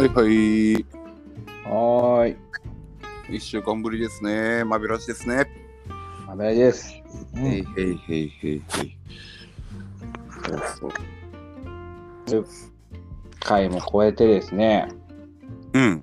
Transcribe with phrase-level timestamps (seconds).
[0.00, 0.86] はいはい。
[1.64, 3.36] はーい。
[3.36, 4.64] 一週間ぶりですね。
[4.64, 5.44] マビラシですね。
[6.26, 7.02] 阿部です。
[7.34, 8.62] うんへいへいへいへいへい。
[10.48, 10.92] そう
[12.26, 12.42] そう。
[13.40, 14.88] 回も超えてですね、
[15.74, 16.02] うん。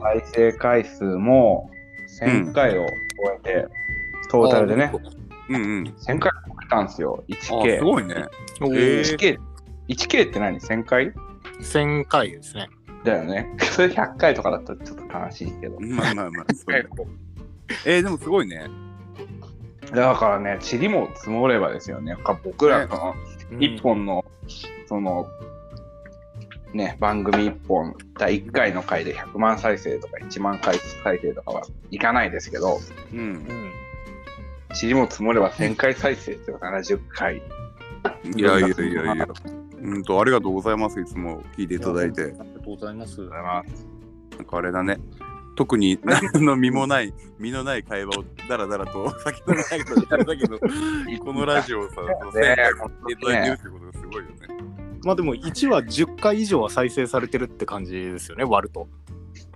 [0.00, 1.70] 再生回数も
[2.22, 2.90] 1000回を超
[3.30, 3.68] えて、
[4.30, 4.90] トータルでね、
[5.50, 5.84] うんうん。
[5.84, 7.22] 1000回超えたんですよ。
[7.30, 7.84] あ、す 1K。
[7.84, 8.24] ごいね。
[8.62, 9.38] おーえ 1K。
[9.88, 11.12] 1K って何 ?1000 回
[11.60, 12.70] ？1000回ですね。
[13.04, 13.54] だよね。
[13.60, 15.80] それ100回とかだとちょっと悲しいけど。
[15.80, 16.54] まあまあまあ。
[16.54, 16.86] そうね
[17.84, 18.66] えー、でもすごいね。
[19.94, 22.12] だからね、塵も積もればですよね。
[22.12, 23.14] やっぱ僕らの
[23.58, 24.24] 一本の、
[24.86, 25.26] その、
[26.72, 32.80] ね、番組一本、第1回の回で100万再生とか1万回再生とかはいかないですけど、
[33.12, 33.22] うんう。
[33.22, 33.72] ん。
[34.80, 37.42] 塵も積もれば1000回再生っていうか70回。
[38.36, 39.28] いやいやいやいや。
[39.80, 41.00] うんと、ありがとうございます。
[41.00, 42.22] いつも聞いていただいて。
[42.22, 43.20] ありがとうございます。
[43.20, 43.86] ありがとうございます。
[44.36, 44.98] なんかあれだね。
[45.58, 50.58] 特に何の身もない、身のない会話をだらだらと先のないことしてるだけど、
[51.24, 54.28] このラジオをさ、ね1000回聞いていただいてるってことがすごいよね。
[55.02, 58.88] まあでも1話10回以上は再生されてるって感じですよね、割ると。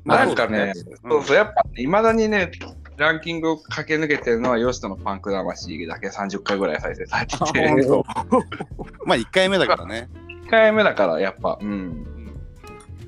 [0.05, 0.73] なんかね、
[1.05, 2.51] うんそうそう、やっぱ、いまだにね、
[2.97, 8.05] ランキングを駆け抜けてるのは、ヨシトのパンク魂だけ30回ぐらい再生されてて、あ1
[9.07, 10.09] まあ1回目だからね。
[10.51, 12.07] 回目だから、やっぱ、うん、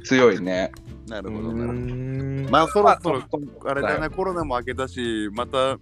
[0.04, 0.72] 強いね。
[1.08, 1.72] なるうほどなるほど。
[1.74, 3.22] んまあそろそろ
[3.66, 5.78] ああれだね、コロナも明けたし、また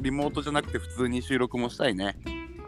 [0.00, 2.16] リモートじゃなくて普通に収録もしたいね。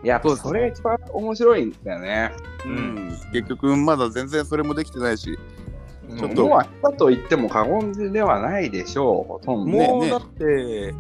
[0.03, 2.33] やっぱそれが一番面白いんだよね。
[2.67, 3.19] うん。
[3.33, 5.39] 結局まだ全然それもできてないし、
[6.11, 9.79] ちちょっともう明日と言っても過言ではないでしょう、ほとんど。
[9.79, 10.95] ねもうだって、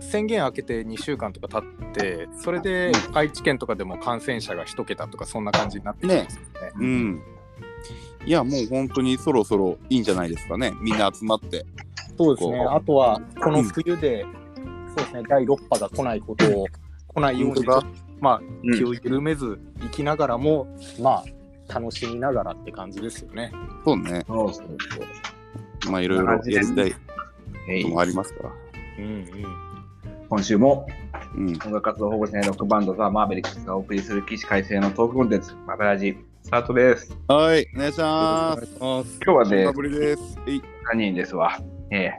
[0.00, 6.72] 宣言明けて2週間とか経って、それで愛知県とかでも感染者が1桁とか、そんな感じになってきてますよね。
[6.78, 7.22] うん。
[8.24, 10.74] いや、もう本当にそろそろいいんじゃないですかね。
[10.80, 11.64] みんな集まって。
[12.18, 12.60] そうですね。
[12.60, 14.24] あとは、この冬で、
[14.88, 16.66] そうですね、第6波が来ないことを、
[17.08, 17.64] 来ないように、
[18.20, 20.66] まあ、うん気を緩めず生きながらも、
[21.00, 21.24] まあ、
[21.68, 23.52] 楽しみながらって感じですよね。
[23.84, 24.24] そうね。
[24.26, 24.72] そうそうそ
[25.88, 26.98] うまあいろいろやりたいこ
[27.82, 28.52] ともありますから。
[28.98, 29.26] うんうん。
[30.28, 30.86] 今週も
[31.36, 31.48] うん。
[31.48, 37.16] 音楽活動ほぼしないロックバンドザ・マーベリックスがお送りする起死回生のトークコンテンツ、マブラジ、スタートです。
[37.28, 38.78] はい、お願いします。
[38.80, 40.38] 今日はね久しぶりです。
[40.46, 40.62] えい、
[40.92, 41.58] 3人ですわ。
[41.90, 42.18] ええ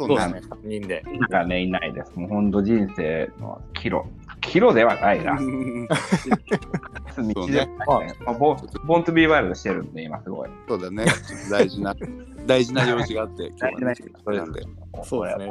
[0.00, 1.02] そうだね、3人で。
[1.02, 2.12] なんかね、いないです。
[2.14, 4.02] もうほんと人生の岐路。
[4.48, 5.38] 岐路ではないな。
[7.34, 7.70] 道でね。
[8.24, 10.48] まあボボントゥビーワイルドしてるんで、今すごい。
[10.68, 11.04] そうだね。
[11.50, 11.94] 大事な、
[12.46, 13.94] 大事な用事があって、 今日はね
[14.24, 14.62] それなんで。
[15.04, 15.50] そうですね。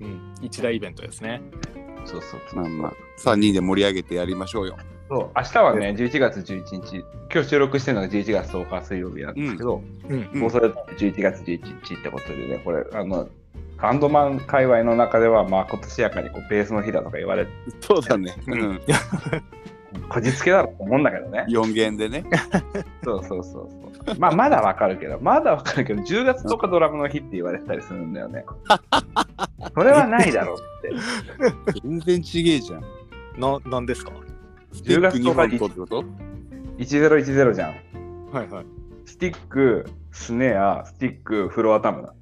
[0.00, 1.42] うん、一大イベントですね。
[2.04, 2.62] そうそうそう。
[2.62, 4.76] まあまあ、3人で盛り上げてやりましょうよ。
[5.08, 10.28] そう明日はね、11月11日、今日収録してるのが11月10日水曜日なんですけど、うん。
[10.32, 13.28] うん放送だって11月11日ってことでね、これ、あの、
[13.80, 18.34] バンドマン界隈の中では、まあ、今年やかにこうベースの日だとか言われて、そうだね。
[18.46, 18.80] うん。
[20.08, 21.44] こじつけだろうと思うんだけどね。
[21.48, 22.24] 4弦でね。
[23.02, 23.68] そうそうそう
[24.06, 24.18] そう。
[24.18, 28.44] まあ、まだわかるけど、まだわかるけど、10月10日ドラムの日って言われてたりするんだよね。
[29.74, 31.80] それはないだろうって。
[31.82, 32.82] 全然ちげえじゃん。
[33.40, 34.12] な、なんですか？
[34.72, 36.04] スティック2本とってこと
[36.78, 37.74] ？1010じゃん。
[38.32, 38.66] はいはい。
[39.06, 42.14] スティック、スネア、スティック、フロアタムだ。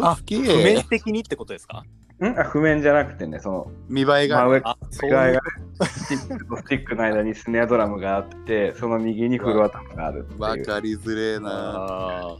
[0.00, 0.82] あ嘘つけ譜面え。
[0.84, 1.84] 的にってことですか？
[2.20, 2.26] ん？
[2.38, 4.38] あ譜面じゃなくてね、その、見栄えが。
[4.38, 5.40] 真上あ、そう側が。
[5.86, 10.40] スティックとスティックの間にスネアドラムがあって、その右にフロアタムがあるっていう。
[10.40, 11.48] わかりづれえな。
[11.52, 12.36] あ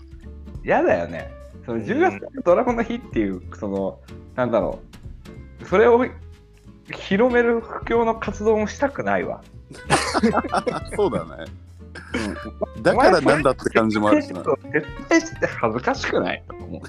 [0.64, 1.30] 嫌だよね。
[1.64, 4.00] その10月10日ドラムの日っていう、その、
[4.34, 4.80] なんだろ
[5.62, 5.64] う。
[5.66, 6.04] それを
[6.92, 9.42] 広める布教の活動もしたくないわ。
[10.96, 11.44] そうだね。
[12.82, 14.42] だからなんだって感じもあるしな。
[14.42, 16.80] 絶対して恥ずかしくないと思う。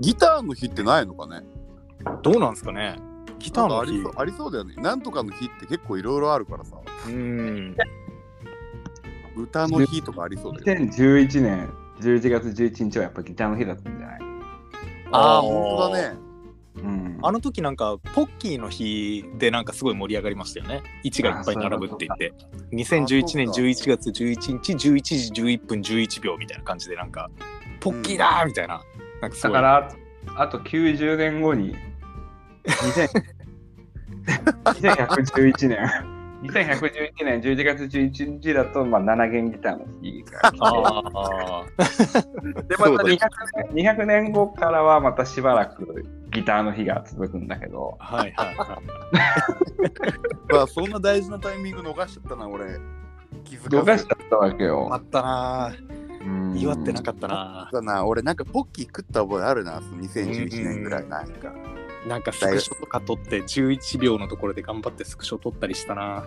[0.00, 1.44] ギターの日ってないのかね？
[2.04, 2.96] ーどうなんですかね？
[3.38, 4.12] ギターの日ありそう。
[4.16, 4.74] ありそうだよね。
[4.76, 6.76] なんとかの日って結構いろいろあるからさ。
[7.06, 7.76] うん。
[9.36, 10.90] 歌の日とかありそうだよね。
[10.92, 11.70] 2011年
[12.00, 14.20] 11月11日はやっぱギターの日だったんじゃない？
[15.12, 16.16] ああ、本当だね。
[16.76, 17.18] うん。
[17.22, 20.82] あの時なんか、ポッキーの日でなんかすごい盛り上がりましたよね。
[21.04, 22.32] 1がいっぱい並ぶって言って。
[22.72, 27.30] 2011年11月11日、11時11分11秒みたいな感じでなんか、
[27.80, 28.82] ポッキーだーみたいな。
[29.20, 29.52] なんかすごい。
[29.54, 29.92] だから、
[30.36, 31.76] あと90年後に、
[32.64, 33.42] 2000
[34.64, 35.78] 2111年、
[36.42, 41.64] 2111年11月11日だと、まあ、7弦ギターの日が来て、あ
[42.68, 43.18] で、またそうだ200
[43.74, 50.52] 年 ,200 年後からはまたしばらくギターの日が続くんだけど、あ、はいはいはい。
[50.52, 52.78] まあ、そんな大事なタイミング逃しちゃったな、俺。
[53.44, 54.88] 気づかず動かしちゃったわけよ。
[54.92, 55.72] あったな
[56.24, 57.68] うん祝ってなかったな。
[57.72, 61.52] だな、俺なんかポッキー食った覚えあるな、その2011年ぐらいなんか。
[62.06, 66.24] なんかスクショとか撮って11秒のところで頑張ってスクショ撮ったりしたな。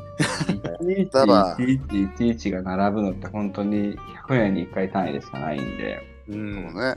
[1.12, 3.98] ただ1111が並ぶのって本当に
[4.28, 6.34] 100年に1回単位でしかないんで、う。
[6.34, 6.96] そうんね。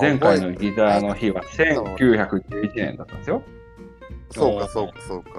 [0.00, 3.42] 前回のギターの日は1911年だったんですよ。
[4.30, 5.30] そうか、そうか、そうか。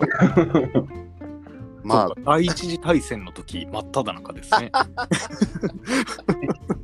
[1.84, 4.72] まあ第一次大戦の時真っ只中ですね。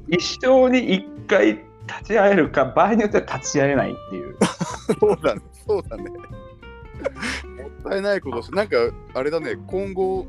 [0.10, 4.38] 一生に1回立ち会えるか、場合によっては立ち会えないっていう。
[5.00, 6.10] そうだね、そうだね。
[6.10, 8.78] もったいないことして、なんか、
[9.14, 10.26] あれだね、今後、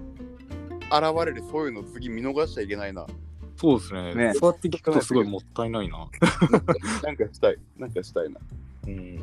[0.91, 3.07] 現れるそういうの次見逃しちゃいけないな。
[3.57, 4.15] そうですね。
[4.15, 6.09] ねそうやって聞くとすごいもったいないな。
[7.03, 8.41] なんかしたい、なんかしたいな。
[8.87, 9.21] うん。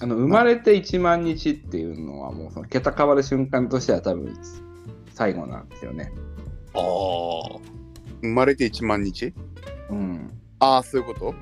[0.00, 4.34] あの生まれて1万日っていうのはもうその桁変わる瞬間としては多分
[5.12, 6.12] 最後なんですよね。
[6.74, 7.58] ああ。
[8.20, 9.32] 生まれて1万日？
[9.90, 10.30] うん。
[10.60, 11.34] ああ、そういうこと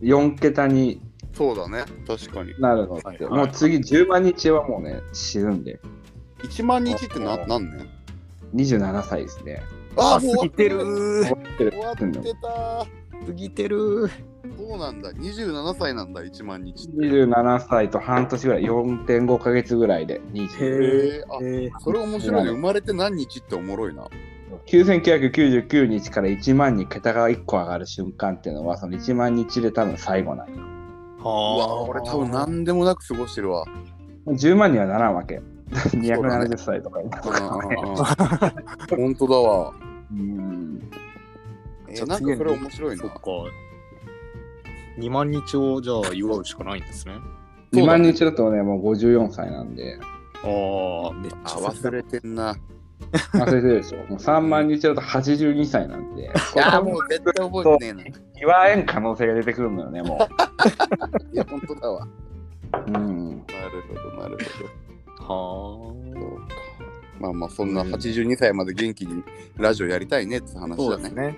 [0.00, 1.00] ？4桁に
[1.34, 2.54] そうだね、確かに。
[2.58, 5.80] なるのって、はいはいもう次10万日はもうね死ぬんで
[6.42, 7.88] 1万日ってな何年
[8.54, 9.62] 27歳ですね。
[9.96, 11.30] ああ、過ぎてる終ー。
[11.78, 12.86] わってた
[13.26, 14.08] 過ぎてる
[14.56, 16.96] そうなんだ、27歳なんだ、1万日って。
[16.96, 22.50] 27歳と半年ぐらい4.5ヶ月ぐらいで20へえ、それ面白いね。
[22.50, 24.08] 生まれて何日っておもろいな。
[24.66, 30.54] 9999日から1万に桁が1個上がる瞬間っていうのはその1万日で多分最後なんよ。
[31.20, 33.64] うわ、俺多分何でもなく過ごしてるわ。
[34.26, 35.40] 10万にはならんわけ。
[35.72, 37.76] 270歳とかになるうんからね。
[37.82, 37.96] うんうん
[39.04, 39.72] 本当だわ。
[40.12, 40.90] うん
[41.88, 43.10] えー、なんかそれ面白いなそっ。
[43.12, 43.20] か。
[44.98, 47.14] 2万日をじゃあ祝うしかないんですね。
[47.72, 49.98] 2万日だとね、もう54歳なんで、
[50.44, 52.54] ああ、めっちあ、ゃ忘れてんな。
[53.32, 53.98] 忘れてるでしょ。
[53.98, 56.26] もう3万日だと82歳なんで、い
[56.58, 61.08] や、もう絶対覚えてね祝えん可能性が出てくるのよね、もえな。
[61.32, 62.06] いや、本当だわ。
[62.86, 62.90] う。
[62.90, 63.28] うん。
[63.30, 63.44] なる
[63.88, 64.70] ほど、なるほど。
[65.18, 66.54] はそうか
[67.20, 69.22] まあまあ、そんな82歳まで元気に
[69.56, 70.60] ラジオやりたいねってあ。
[70.60, 71.14] 話だねそうです。
[71.14, 71.36] ね。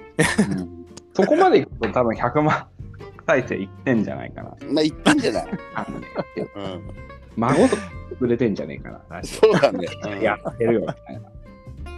[0.58, 0.84] うん
[1.16, 2.66] そこまでいくと多分100万
[3.26, 4.50] 再生いってんじゃないかな。
[4.68, 5.46] まあ、言ってんじゃない。
[5.46, 6.82] うん。
[7.36, 7.82] 孫とか
[8.20, 9.22] 売れてんじゃねえかな。
[9.22, 9.86] そうだね。
[10.06, 11.20] オ やってるよみたいな。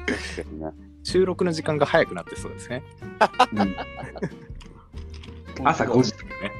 [0.07, 0.73] 確かにな。
[1.03, 2.83] 収録の時間が早くなってそうですね。
[3.55, 3.77] うん
[5.65, 6.53] 朝5時とかね。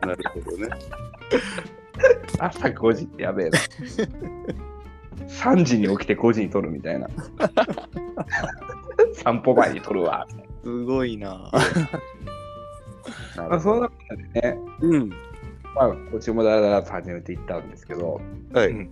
[0.06, 0.68] なるほどね。
[2.38, 3.58] 朝5時ってやべえな。
[5.28, 7.08] 3時に起きて5時に撮るみたいな。
[9.14, 10.26] 散歩前に撮るわ。
[10.62, 11.50] すごいな。
[13.36, 15.10] なまあ、そんなことでね、うん。
[15.74, 18.20] まあ、こっちもだらだらと始めていったんですけど、
[18.52, 18.68] はい。
[18.68, 18.90] うん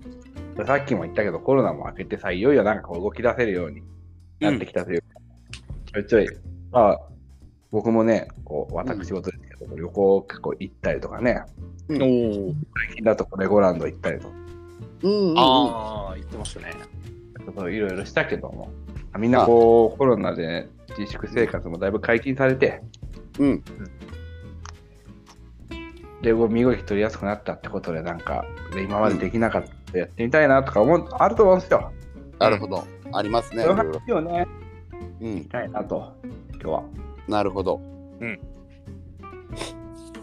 [0.67, 3.83] さっきも言ったけど、コロナも明けてさ、いよいよなんかこう動き出せるように
[4.39, 5.07] なってきたというか、
[5.93, 6.29] ちょいちょい、
[6.71, 7.01] まあ、
[7.73, 9.37] 僕もね、こう私事で
[9.77, 11.43] 旅行結構行ったりとかね、
[11.91, 12.55] おお。
[12.89, 14.35] 最近だとレゴランド行ったりとか、
[15.03, 15.39] うんうん。
[15.39, 16.73] ああ、言ってましたね。
[17.45, 18.71] ちょっといろいろしたけども、
[19.19, 20.69] みんなこう、コロナで
[20.99, 22.83] 自粛生活もだいぶ解禁されて、
[23.39, 23.63] うん。
[26.23, 31.93] レゴ身動き取りやすくなったってことで、なんか、で今までできなかったやってみたいなとか思う、あると思うんですよ。
[32.39, 32.85] なるほど。
[33.13, 33.63] ありますね。
[33.63, 34.47] そのいろいろ話をね、
[35.21, 35.43] うん。
[35.43, 36.13] したいなと、
[36.55, 36.83] 今日は。
[37.29, 37.81] なるほど。
[38.21, 38.41] うん。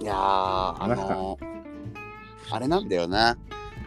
[0.02, 3.38] いやー、あのー、あれなんだよな。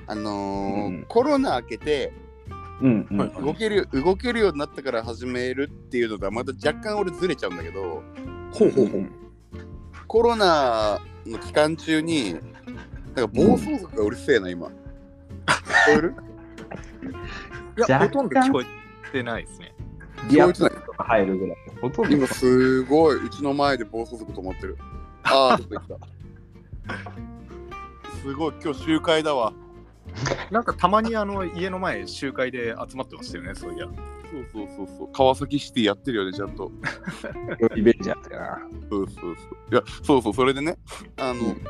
[0.06, 1.06] あのーうん。
[1.09, 2.12] コロナ明けて
[2.80, 8.02] うん、動ける動けるようになったから始めるっていうのとはまた若干俺ずれちゃうんだけど
[8.52, 9.11] ほうほうほう。
[10.06, 12.42] コロナの期間中になん
[13.14, 14.66] か暴走族がうるせえな今。
[14.66, 14.75] 聞こ
[15.88, 16.14] える？
[17.76, 18.64] いや、ほとんど聞こえ
[19.11, 19.75] てないですね。
[20.28, 20.73] 聞こえてない。
[20.99, 21.56] 入るぐらい。
[21.80, 24.76] ほとんど今すごいうちの前で暴走族止まってる
[25.25, 25.64] ああた
[28.23, 29.52] すごい今日集会だわ。
[30.50, 33.87] なんかたまにあの家の前集会で集まってましたよね、そういや。
[33.87, 33.93] そ
[34.38, 35.12] うそうそうそう。
[35.12, 36.71] 川崎シティやってるよねちゃんと。
[37.75, 38.59] リベンジャーズやな。
[38.90, 39.35] そうそうそう。
[39.73, 40.76] いやそうそうそれでね
[41.16, 41.61] あの、うん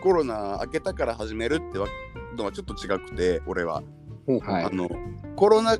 [0.00, 1.86] コロナ明けたから始めるってわ
[2.36, 3.82] のはちょっと違くて俺は、
[4.26, 4.64] はい。
[4.64, 4.88] あの
[5.36, 5.76] コロナ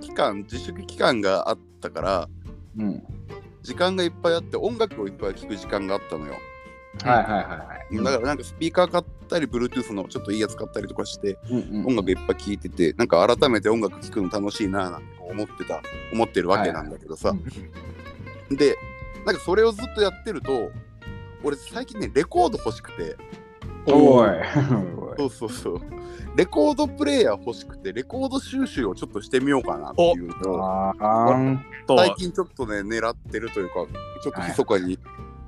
[0.00, 2.28] 期間自粛期間があったから
[2.78, 3.02] うん。
[3.66, 6.34] 時間がいっぱいあって音楽をいっぱい聴く時間があったのよ、
[7.02, 7.96] はいはいはいはい。
[7.96, 15.82] だからなんかスピーカー買ったり Bluetooth のちょっといいやつ買ったりとかしてうんうん音楽いっぱい聴いててなんか改めて音楽聴くの楽しいななんて思ってた
[16.12, 17.34] 思ってるわけなんだけどさ、
[18.50, 18.76] で
[19.24, 20.70] なんかそれをずっとやってると
[21.42, 23.16] 俺最近ねレコード欲しくて
[23.86, 24.28] おい。
[25.18, 25.80] そうそうそう。
[26.36, 33.74] レコードプレイヤー欲しくて、レコード収集をちょっとしてみようかなっていうのを、最近ちょっとね、狙ってるというか、
[34.22, 34.98] ちょっと密かに、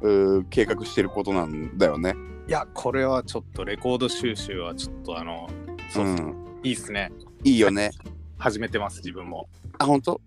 [0.01, 2.15] うー計画してることなんだよね。
[2.47, 5.51] いやこれはちょっとレコード収集はちょっとあの
[5.91, 6.35] そうそう、ん。
[6.63, 7.13] いいっすね
[7.45, 7.91] いいよね。
[8.39, 10.21] 始めてます自分もあ、ほんと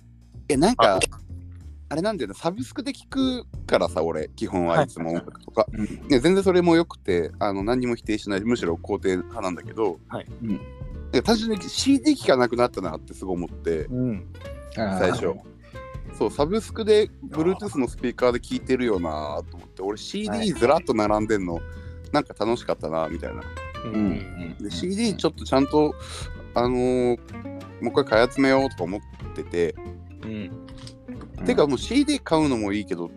[0.50, 1.00] え、なんか、
[1.92, 4.88] あれなんだよね、サブスクで聞くからさ、俺、基本はい。
[4.88, 5.68] つも音楽とか。
[5.74, 5.86] うん。
[6.08, 10.26] ね、全然それもよくて、あの何にも否定しない、むしろ肯定派なんだけど、はい。
[10.42, 10.62] うん。
[11.12, 14.26] で単純に CD 聴かなくなったなってすごい思って、うん。
[14.74, 15.34] 最初。
[16.18, 21.60] そう、サブスクで Bluetooth のスピーカーで聴いてるよなと思って、俺 CD ずらっと並んでんの、
[22.14, 23.42] なんか楽しかったなみたいな。
[23.84, 23.94] うん。
[23.94, 23.98] うん。
[23.98, 24.06] う
[24.62, 24.64] ん。
[24.64, 25.94] で CD ちょっとちゃんと、
[26.54, 27.20] あのー
[27.82, 29.02] もう一回買い集めようとか思っ
[29.36, 29.76] てて、
[30.24, 30.52] うん
[31.46, 33.10] てかもう CD 買うのもいいけど、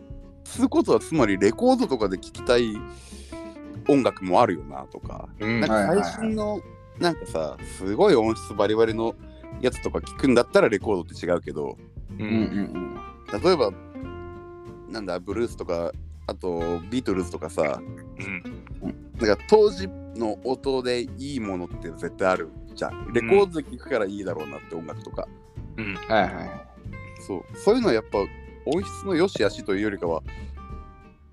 [0.45, 2.75] つうことはつまりレコードとかで聴きたい
[3.89, 6.61] 音楽もあるよなとか、うんなんか最新の
[6.99, 9.15] なんかさ、すごい音質バリバリの
[9.61, 11.77] やつとか聞くんだったらレコードって違うけど、
[12.19, 13.01] ううんうんん
[13.43, 13.71] 例えば、
[14.89, 15.93] なんだ、ブルースとか、
[16.27, 18.65] あとビートルズとかさ、うん
[19.19, 23.13] なんか当時の音でいいものって絶対あるじゃん。
[23.13, 25.29] レコードで聴くからいいだろうなって音楽とか。
[25.77, 25.95] うんうん。
[25.95, 26.74] はいはい。
[27.27, 27.43] そう。
[27.57, 28.19] そういうのはやっぱ
[28.67, 30.23] 音質の良し悪しというよりかは、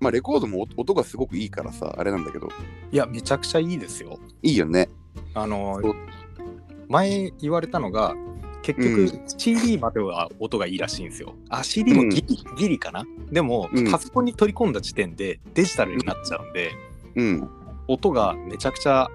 [0.00, 2.48] まあレコードも音音がすごくいいからさ、あれなんだけど、
[2.90, 4.88] いやめちゃくちゃいいですよいいよね。
[5.34, 5.80] あの
[6.88, 8.14] 前言われたのが
[8.62, 11.34] 結う局 CD までは音がいいらしいんですよ。
[11.48, 13.04] あ CD もギリ,、ギリかな？
[13.30, 16.72] でも、うんパソコンに取り込んだ時点でデジタルになっちゃうんで
[17.16, 17.48] うん。
[17.88, 19.08] 音がめちゃくちゃ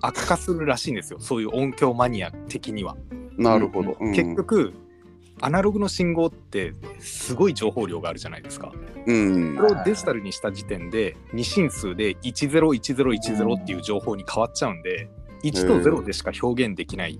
[0.00, 2.96] 悪化するらしいんですよそういう音響マニア的には。
[3.38, 3.96] なるほど。
[4.00, 4.74] うん結局
[5.42, 8.72] アナログの信号ってすごい情報量があるじゃないですか。
[9.06, 9.62] うんこ。
[9.62, 15.08] れをデジタルにした時点で二進数で101010っていう情報に変わっちゃうんで
[15.42, 17.18] 1と0でしか表現できない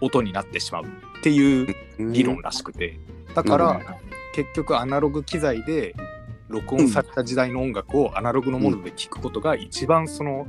[0.00, 0.86] 音になってしまうっ
[1.22, 3.00] ていう理論らしくて
[3.34, 3.80] だから
[4.34, 5.96] 結局アナログ機材で
[6.48, 10.46] 録音された時代の音楽をアナログのもので聞くことが一番その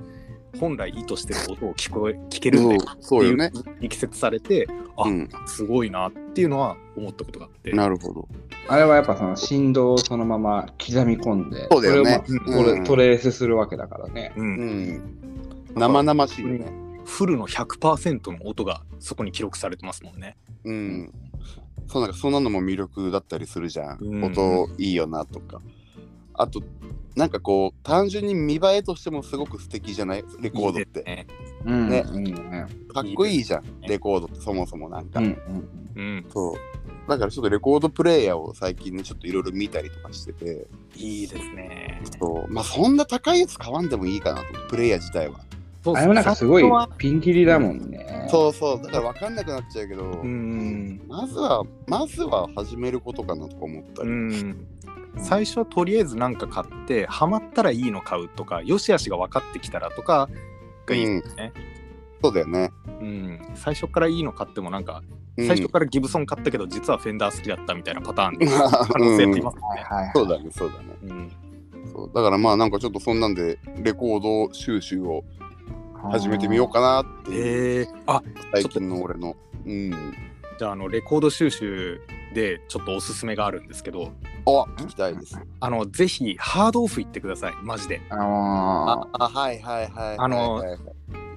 [0.60, 3.48] 本来意図してる音を聞こえ聞けるんだよそうね。
[3.48, 4.67] っていう力説されて
[4.98, 5.29] あうん。
[5.48, 7.72] すごいなっていうのは思ったことがあって。
[7.72, 8.27] なるほど。
[8.67, 14.33] あれはやっぱその振動をそのまま刻み込んで、そうだよねそれをうんトレースするわけだからね。
[14.38, 14.50] う、うん
[14.91, 15.01] ん。
[15.75, 16.72] 生々しいよね。
[17.05, 20.38] フルの100%の音がそこに記録されてますもんね。
[20.63, 21.13] うん。
[21.88, 23.98] そうなんかそんなのも魅力だったりするじゃん。
[24.01, 25.60] うん音いいよなとか。
[26.35, 26.61] あと、
[27.15, 30.23] なんかこう、単純に見栄えとしてもすごく素敵じゃない？
[30.39, 31.03] レコードって。
[31.03, 31.27] ね
[31.65, 31.89] うん。
[31.89, 32.65] ねいいね。
[32.93, 35.19] かっこいいじゃん、ねレコードってそもそもなんか。
[35.19, 36.53] うんうんうん、そう。
[37.07, 42.01] だからちょっとレコードプレイヤーを最近ね、ちょっといろいろ見たりとかしてて、いいですね。
[42.19, 42.51] そう。
[42.51, 45.39] まあそんな高いやつ買わんでもいいかなと、プレイヤー自体は。
[45.83, 46.63] そうあれもなんかすごい
[46.97, 48.27] ピンキリだもんね。
[48.31, 48.81] そうそう。
[48.81, 54.11] だから分かんなくなっちゃうけど、うん、まずは、まずは始めることかなとか思ったうり。
[54.11, 54.65] ん、
[55.17, 60.29] 最初とりあえず何か買ってハマったらいいの買うとかよしあしが分かってきたらとか
[60.86, 61.53] がいいですね。
[62.22, 62.72] そうだよね。
[62.88, 65.03] うん最初からいいの買ってもなんか
[65.38, 68.38] うん最初からギブソン買ったけど実はフェンダー好きだったみたいなパターン
[68.88, 69.62] 可能性ありますね。
[69.63, 70.12] はいはい。
[70.13, 70.84] そうだね、そうだね。
[71.03, 71.32] うん
[71.93, 75.24] そうだからまあなんかちょっとそんなんでレコード収集を
[76.12, 79.36] 始めてみようかなっていう、えー、あ最近の俺の。
[79.65, 79.91] うん。
[80.58, 82.01] じゃああのレコード収集
[82.33, 84.11] でちょっとおすすめがあるんですけど
[84.45, 85.39] あ、聞きたいです。
[85.59, 88.01] あのぜひハードオフ行ってくださいマジで。
[88.09, 90.15] あのあ、はいはいはい。
[90.17, 90.79] あのはいはいはい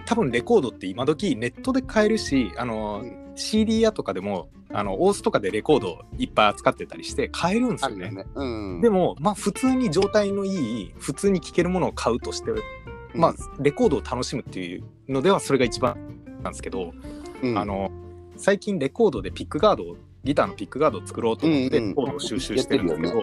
[0.07, 8.11] 多分レコードって今時ネットで買えるしあの、う CD 屋とかでもあのオースとかでレコードいっぱい扱ってたりして買えるんですよね。
[8.11, 8.25] ね。
[8.35, 8.45] う
[8.79, 8.81] ん。
[8.81, 12.51] でもまあ普通に状態のいい普通に聴けるものを買うとして、
[13.15, 15.97] まあレコードを楽しむっていうのではそれが一番
[16.43, 16.93] なんですけど、
[17.43, 17.91] うんあ、の
[18.37, 19.97] 最近レコードでピックガードを
[20.27, 23.23] ギターのピックガードを作ろうと思ってコードを収集してるんですけど、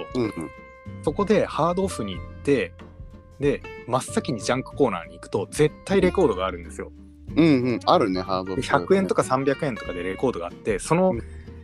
[1.04, 2.74] そこでハードオフに行って
[3.40, 6.92] で真っ先にジャンクコーナーに行くと絶対レコードがあるんですよ。
[7.36, 9.24] うんうん、あるね、ハードで100円とか。
[9.24, 11.22] か300円とかでレコードがあってそのうん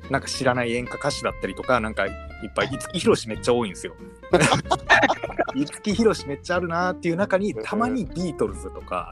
[0.09, 2.13] なんか知らない演歌歌手だったりとかなんかいっ
[2.55, 3.93] ぱい五木ひろしめっちゃ多いんですよ。
[5.55, 9.11] 五木ひろしめっちゃあるなーっていう中にたまにビートルズとか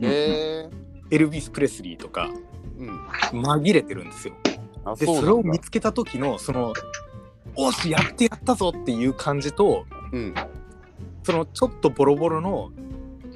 [0.00, 0.70] へえ
[1.10, 2.30] エルビス・プレスリーとか
[2.78, 3.42] うん。
[3.42, 4.34] 紛れてるんですよ。
[4.84, 6.72] あ、でそれを見つけた時のその
[7.56, 10.34] 「おしやってやったぞ!」っていう感じとうん。
[11.22, 12.70] そのちょっとボロボロの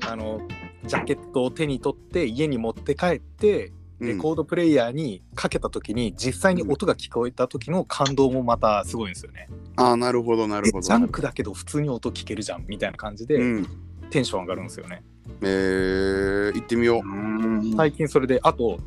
[0.08, 0.40] あの
[0.86, 9.48] ジャケットを手に取って家に持って帰ってレコードプレイヤーにかけた時に実際に音が聞こえた時の感動もまたすごいんですよね。
[9.76, 10.78] あーなるほど、なるほど。
[10.78, 13.66] えジャンクだけど普通に音聞けるじゃんみたいな感じでうん。
[14.10, 15.02] テンション上がるんですよね。
[15.40, 17.76] えー、行ってみよう。
[17.76, 18.78] 最近それであと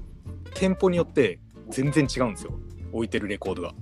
[0.54, 2.54] 店舗によって全然違うんですよ
[2.92, 3.74] 置いてるレコードが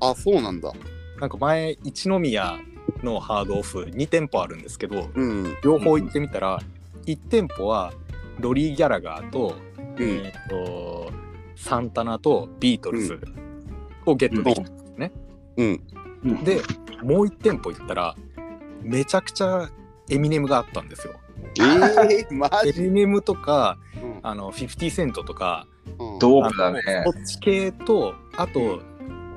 [0.00, 0.72] あ、そうなんだ。
[1.20, 2.58] なんか前一宮
[3.02, 5.56] のハードオフ2店舗あるんですけどうん。
[5.62, 6.60] 両方行ってみたら
[7.06, 7.92] 1店舗は
[8.40, 9.54] ロリー・ギャラガーと,、
[9.98, 11.10] えー、と
[11.56, 13.20] サンタナとビートルズ
[14.06, 15.12] をゲットできたんですね、
[15.56, 16.44] うん。
[16.44, 16.60] で
[17.02, 18.16] もう1店舗行ったら
[18.82, 19.70] めちゃくちゃ
[20.10, 21.14] エミネムがあったんですよ
[21.58, 22.80] ええマジ？
[22.80, 24.20] エミネムとかうん。
[24.22, 25.66] あの50セントとか
[25.98, 26.18] うん。
[26.18, 26.82] ドープだね。
[27.04, 28.80] そっち系とあと、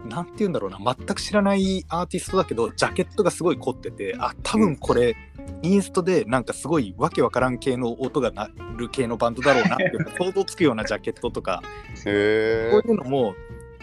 [0.08, 5.16] なんて言うんだろうな全く知らないアーティストだけどジャケットがすごい凝っててあ多分これ、
[5.62, 11.62] インストでなんかすごいわけわからん系の音が鳴る系のバンドだろうなって 想像つくようなジャケットとか。
[12.06, 13.36] へこういうのも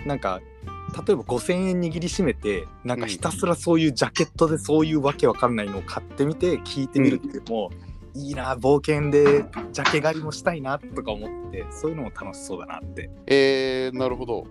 [0.07, 0.41] なんか
[1.07, 7.71] 例えば5,000円握りしめてなんかひたすらそういうジャケットでそういうわけわかんないのを買ってみて聞いてみるっていうのも、
[8.15, 13.87] いいな冒険でジャケ狩りもしたいなとか思ってそういうのも楽しそうだなってえ。
[13.87, 14.47] えー、なるほど。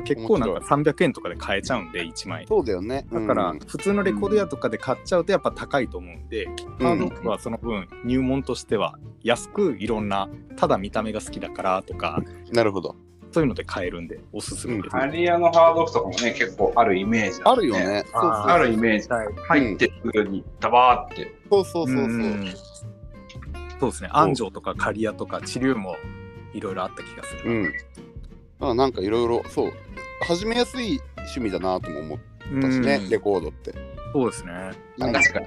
[0.00, 3.06] 結構なんか300円とかで買えちゃうんで1枚そうだよね。
[3.12, 6.46] だからうん普通のレコード屋とかで買っちゃうとやっぱ高いと思うんで、
[6.78, 12.96] ハードオフはその分入門としては安くいろんなただ見た目が好きだからとか なるほど。
[13.32, 17.74] そういうので買えるんでおすすめです、ハリアのハードオフとかもね、結構あるイメージだあるよ。
[17.74, 18.04] ね。
[18.12, 19.08] ああるイメージ。
[19.08, 21.34] はい入ってくるにダバーって。
[21.50, 22.06] そうそうそうそう。
[22.08, 22.54] ん
[23.82, 24.10] そうですね。
[24.12, 25.96] 安城とか刈谷とか地立も
[26.54, 27.72] いろいろあった気がする、うん、
[28.60, 29.72] あなんかいろいろそう。
[30.20, 32.18] 始めやすい趣味だなとも思っ
[32.60, 33.74] たしね、レコードって。
[34.12, 34.70] そうですね。
[35.00, 35.46] 確かに。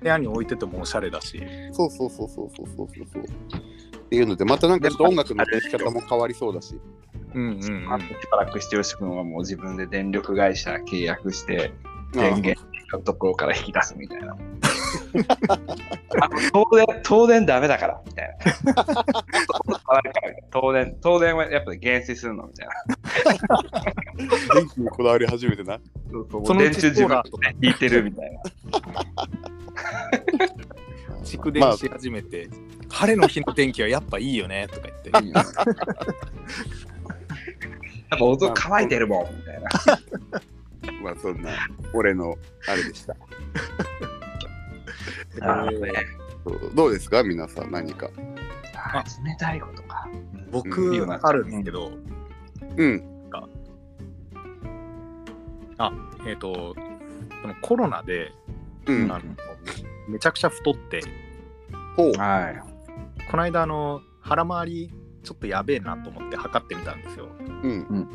[0.00, 1.38] 部屋に置いててもおしゃれだし。
[1.72, 3.24] そうそうそうそうそうそうそう。
[3.24, 6.80] っていうのでまたなんかちょっと音楽の出し方も変わりそうだし。
[7.34, 11.74] うんうん、うん、あとしばらくしてよし君はもう自分で電力会社契約して
[12.14, 12.58] 電源
[12.90, 14.34] のところから引き出すみたいな。
[16.20, 18.34] あ東電、東電ダメだから、みたいな。
[20.52, 22.74] 東電、東電はやっぱり減衰するのみたいな。
[24.54, 25.78] 電気にこだわり始めてな。
[26.10, 26.16] そ
[26.54, 27.22] のうち電柱自分
[27.60, 28.40] で引いてるみたいな。
[31.24, 32.48] 蓄電し始めて、
[32.88, 35.28] 晴れの日の天気はやっぱいいよねとか言って
[38.08, 39.68] やっぱ音乾いてるもんみたいな。
[41.02, 41.50] まあそんな、
[41.92, 42.36] 俺の
[42.68, 43.16] あれでした。
[45.38, 45.78] なる
[46.44, 47.22] ほどうですか？
[47.22, 48.08] 皆さん何か。
[48.74, 50.08] あ冷たいことか。
[50.50, 51.90] 僕いいよなあるんですけど、
[52.76, 53.04] うん。
[56.26, 56.74] えっ、と
[57.42, 58.32] そのコロナで、
[58.86, 59.12] うん。
[59.12, 59.24] あの
[60.08, 61.02] めちゃくちゃ太って
[61.96, 62.12] ほう。
[62.12, 62.62] はい。
[63.30, 64.92] この間あの腹回り
[65.22, 68.08] ちょっとやべえなと思って測ってみたんですようん。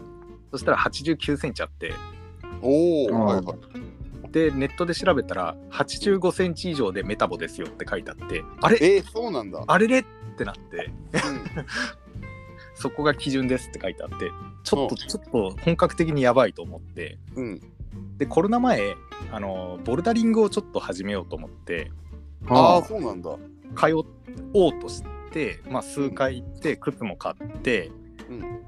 [0.52, 1.94] そしたら89センチあって
[2.62, 3.46] おお、うんはいはい。
[4.32, 8.78] でネットで調べたら85センチ以上でメタボですよって書いてあってあれ？
[8.82, 9.64] えー、そうなんだ。
[9.68, 10.06] あれれっ
[10.38, 10.90] てなって。
[11.14, 11.66] うん。
[12.76, 14.32] そこが基準ですって書いてあって
[14.64, 15.08] ちょっとうん。
[15.08, 17.18] ちょっと本格的にやばいと思って。
[17.36, 17.62] うん。
[18.18, 18.96] でコロナ前
[19.32, 21.92] あのボルダリングをちょっと始めようと思って
[22.48, 23.36] ああ、そうなんだ。
[23.76, 23.94] 通
[24.54, 27.92] おうとして、まあ、数回行って靴も買って、
[28.30, 28.62] うん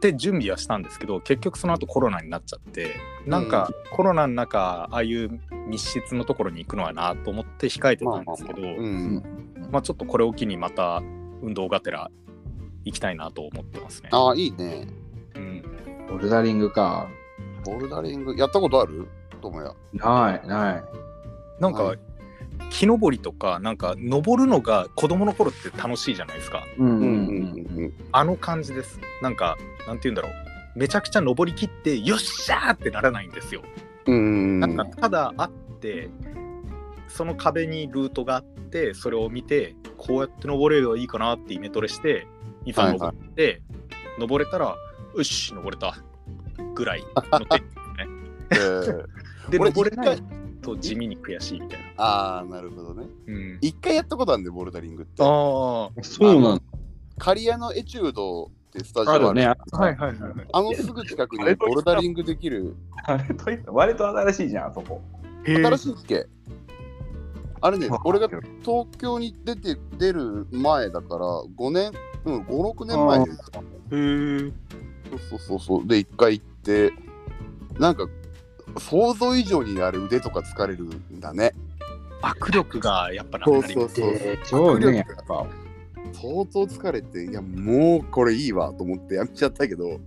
[0.00, 9.22] で準備はしたんですけど結局その後コロナになっちゃってなんかコロナの中ああいう密室のところに行くのはなと思って控えてたんですけど、うん。
[9.70, 11.02] まあ、ちょっとこれを機にまた
[11.42, 12.10] 運動がてら
[12.84, 14.08] 行きたいなと思ってますね。
[14.12, 14.88] ああ、いいね。
[15.36, 15.62] うん、
[16.08, 17.08] ボルダリングか。
[17.64, 19.06] ボルダリング、やったことある？
[19.40, 19.74] ともや。
[19.92, 20.84] ない、ない。
[21.60, 21.98] なんか、はい
[22.70, 26.64] 木登りとかなんか登るのが子供の頃って楽しいじゃないですか。
[26.78, 27.92] うんうんうんうん。
[28.12, 29.00] あの感じです。
[29.22, 30.32] なんかなんて言うんだろう。
[30.76, 33.62] めちゃくちゃ登りきってよっしゃーってならないんですよ。
[34.06, 34.14] うん。
[34.14, 34.60] うん。
[34.60, 36.10] なんかただあって
[37.08, 42.26] その壁にルートがあってそれを見てこうやって登れればいいかなってイメトレして
[42.64, 43.62] いざ登って、
[44.18, 44.76] 登れたら
[45.16, 45.96] よし登れた
[46.74, 48.06] ぐらいのテンションね。
[48.52, 49.50] えー。
[49.50, 50.22] で俺登れない一
[50.60, 53.06] と地味に悔しいみたいな、ああ、なるほどね。
[53.26, 55.22] うん、一回やったことあるんで、ボルダリングって。
[55.22, 56.62] あそうなの。
[57.18, 59.46] カリアのエチュードってスタジオあるね。
[59.46, 62.76] あはいはいはいはいあのすぐ近くにボルダリングできる。
[63.04, 65.02] あれと割と新しいじゃん、あそこ。
[65.44, 66.26] 新しいっけ？
[67.62, 68.28] あれね、俺が
[68.62, 71.26] 東京に出て出る前だから、
[71.58, 71.92] 5年、
[72.24, 73.60] うん、5、6年前ですか。
[73.90, 74.52] へー
[75.10, 75.86] そうそうそうそう。
[75.86, 76.90] で、一回行って、
[77.78, 78.06] なんか、
[78.78, 81.52] 想像以上にあれ腕とか疲れるんだね。
[82.22, 85.46] 握力がやっぱなくなりますそうそうね、や握力っぱ。
[86.12, 90.00] 相当疲れて、いや、もうこれいいわと思ってやめちゃったけど、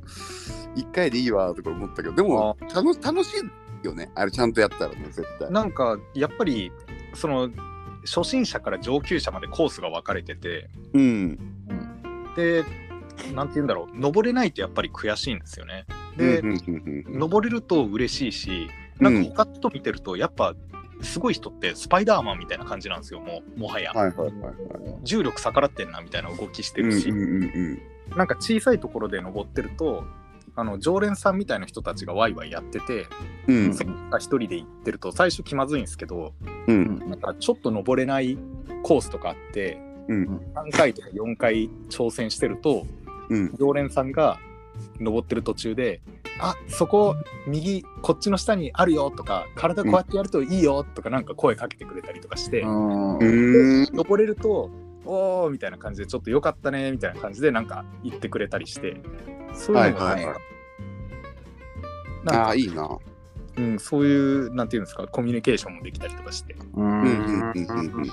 [0.75, 4.11] 一回でいいわとか思ったけど、でも楽楽しいよね。
[4.15, 5.51] あれちゃんとやったらね、絶対。
[5.51, 6.71] なんかやっぱり
[7.13, 7.49] その
[8.05, 11.39] 初心者から上級者までコースが分かれててうん。
[12.35, 12.63] で
[13.33, 13.97] なんて言うんだろう。
[13.97, 15.85] 登れないとやっぱり悔しいんですよね。
[16.17, 16.41] で、
[17.07, 20.53] 登れると嬉しいしなんか他の人見てるとやっぱ
[21.01, 24.55] すごい人ってスパイダーマンみたいな感じなんですよもうもはや、はいはいはいはい。
[25.03, 27.11] 重力逆らってんなみたいな動きしてうんるし、
[28.15, 30.03] なんか小さいところで登ってると
[30.55, 33.07] あの常連さんみたいな人たちがワイワイやってて、
[33.47, 33.55] うん。
[33.55, 36.33] うんそっか一人で行ってると最初気まずいんですけど
[36.67, 36.99] うん。
[37.09, 38.37] なんかちょっと登れない
[38.83, 40.41] コースとかあってうん。
[40.53, 42.85] 3回とか4回挑戦してると
[43.29, 44.39] うん常連さんが
[44.99, 46.01] 登ってる途中で
[46.39, 47.15] 「あそこ
[47.47, 54.71] 右こっちの下にあるよ」とか「体こうやってやるといいよ」とかなんか声かけてくれたりとかして、うんうん登れると
[55.05, 59.01] 「おー」みたいな感じでちょっとよかったねみたいな感じでなんか言ってくれたりして
[59.53, 60.53] そういうのがね、はいはいはい
[62.23, 62.97] なんかああいいな。
[63.55, 68.09] うん、そういうなんていうんですかコミュニケーションもできたりとかして、うんうんうんうんうんうん。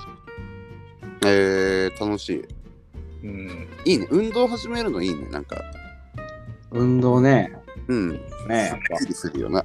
[1.25, 2.45] えー、楽しい。
[3.23, 4.07] うん、いいね。
[4.09, 5.27] 運動始めるのいいね。
[5.29, 5.61] なんか。
[6.71, 7.53] 運動ね。
[7.87, 8.11] うん。
[8.47, 9.63] ねすっきりするよな。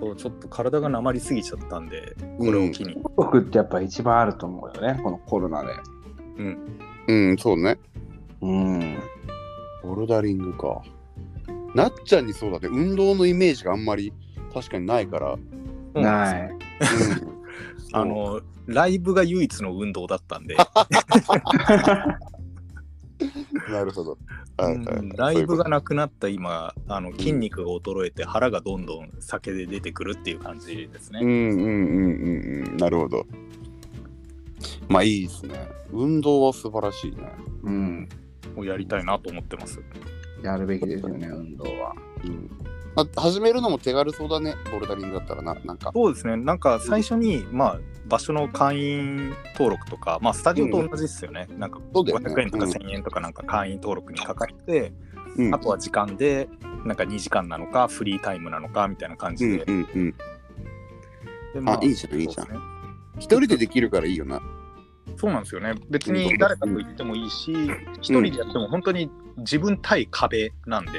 [0.00, 5.68] そうちょっと体がなまりすぎちゃったんでこれを機に、僕ってやっぱ一番あると思うよね、このコロナで。
[6.38, 6.58] うん
[7.06, 7.78] うん、そうね。
[8.40, 8.98] うん。
[9.82, 10.82] ボルダリングか。
[11.74, 12.68] なっちゃんにそうだね。
[12.70, 14.12] 運動のイメージがあんまり
[14.52, 15.38] 確かにないから。
[15.94, 16.50] ない。
[16.50, 16.58] うん
[17.94, 20.56] あのライブが唯一の運動だったんで、
[23.70, 24.18] なるほど。
[24.56, 31.20] はいはいうんライブがなくなった今あの筋肉が衰えて腹がどんどん酒で出てくるっていう感じですね。
[31.22, 31.68] うんうんうんう
[32.64, 32.76] んうん。
[32.76, 33.26] なるほど。
[34.88, 35.68] まあいいですね。
[35.92, 37.32] 運動は素晴らしいね。
[37.62, 38.08] うん。
[38.56, 39.80] をやりたいなと思ってます。
[40.42, 41.94] やるべきですよね、運動は。
[42.24, 42.50] うん。
[42.94, 44.54] まあ、始めるのも手軽そうだね。
[44.70, 45.54] ボルダリングだったらな。
[45.64, 45.92] なんか。
[45.94, 51.46] そうですね、なんか最初に、まあ、場所の会員登録とか、まあ、スタジオと同じですよね。
[51.56, 54.92] なんかそうだよね500円とか1000円とか、なんか会員登録にかかって、
[55.36, 56.48] うんあとは時間で、
[56.84, 59.64] なんか2時間なのか、フリータイムなのかみたいな感じで。
[59.64, 60.14] うんうんうん。
[61.54, 62.48] でまあいいじゃんいいじゃん
[63.18, 64.40] 一人でできるからいいよな。
[65.16, 65.74] そうなんですよね。
[65.90, 67.52] 別に誰かと言ってもいいし、
[68.00, 70.92] 一人でやっても本当に自分対壁なんで、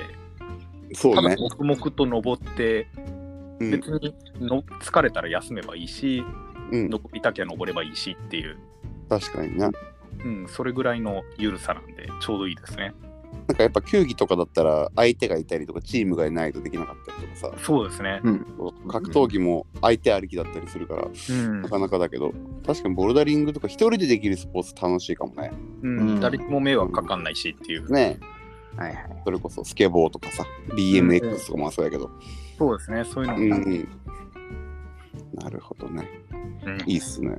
[0.94, 1.22] そうね。
[1.22, 2.88] ただ黙々と登って、
[3.60, 6.53] うん別にの疲れたら休めばいいし、うん。
[6.74, 8.58] 登りたきゃ登ればいいしっていう、
[9.10, 9.72] 確かにな。
[10.24, 12.94] うん、それぐらいの緩さなんで、ちょうどいいですね。
[13.48, 18.22] なんかやっぱ球技とかだったら相手がいたりとかチームがいないとできなかったりとかさ、そうですね。
[18.88, 22.34] 格闘技も相手ありきだったりするから、うんなかなかだけど、
[22.66, 25.52] 確かにボルダリングとか一人でできるスポーツ楽しいかもね。
[25.82, 27.92] うんうん誰にも迷惑かかんないしっていう。
[27.92, 28.20] ね
[28.78, 29.22] はいはい。
[29.24, 32.10] それこそスケボーとかさ、BMX とかもそうやけど。
[32.58, 33.90] そうですね、そういうのも、うんうん。
[35.36, 36.10] なるほどね。
[36.66, 37.38] うんいいっすね。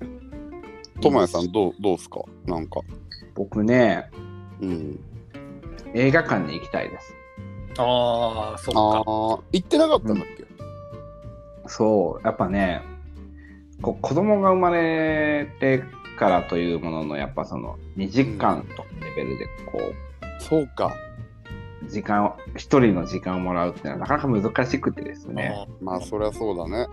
[1.01, 2.21] ともやさんどうどうすか？
[2.47, 2.81] なんか。
[3.35, 4.11] 僕ね、
[4.61, 5.01] うん。
[5.95, 7.15] 映画館に行きたいです。
[7.79, 9.11] ああ、そっああか。
[9.11, 10.45] ー、行ってなかったんだっけ、
[11.67, 12.83] そう、やっぱね、
[13.83, 15.83] こ子供が生まれて
[16.19, 19.81] からというものの、やっぱその2時間とかレベルで、こ
[20.39, 20.95] そうか。
[21.85, 25.67] う、時間を、一人の時間をもらうっていうのはなかなか難しくてですね。
[25.81, 26.87] まあそりゃそうだね。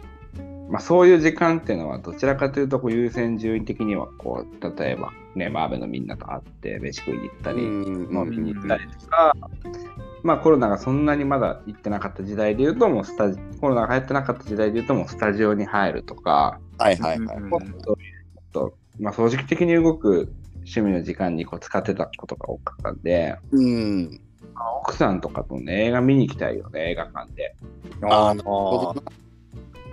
[0.71, 9.35] まあ、そういう時間っていうのはどちらかというとこう優先順位的にはこう例えばねマーベのみんなと会って飯食いに行ったりうん飲みに行ったりとか、
[10.23, 17.37] まあコロナがそんなにまだ行ってなかった時代で言うともうスタジコロナが流行ってなかった時代で言うともうスタジオに入るとか、はいはいはい。
[17.37, 24.21] うんそういうとまあ、掃除機的に動く趣味の時間にこう使ってたことが多かったんで、うん。
[24.53, 27.55] まあ奥さんとかとね映画見に行きたいよね映画館で。
[28.03, 28.35] ああ